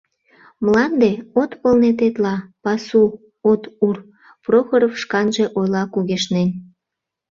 «Мланде, 0.65 1.11
от 1.41 1.51
пылне 1.61 1.91
тетла, 1.99 2.35
пасу, 2.63 3.03
от 3.51 3.63
ур», 3.87 3.95
Прохоров 4.45 4.93
шканже 5.01 5.45
ойла 5.59 5.83
кугешнен. 5.93 6.49